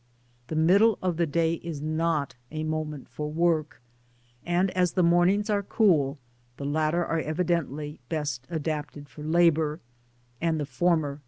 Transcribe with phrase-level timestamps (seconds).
[0.47, 3.83] The middle of the day is not a moment for work,
[4.43, 5.03] and as the.
[5.03, 6.17] mornings are cool,
[6.57, 9.79] the latter are evi dently best adapted for labour,
[10.41, 11.19] and the former for repose.